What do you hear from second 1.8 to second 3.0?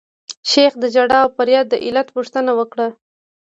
علت پوښتنه وکړه.